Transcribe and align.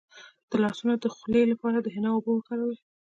د 0.49 0.51
لاسونو 0.63 0.93
د 1.03 1.05
خولې 1.15 1.43
لپاره 1.51 1.77
د 1.79 1.87
حنا 1.93 2.09
اوبه 2.13 2.31
وکاروئ 2.33 2.77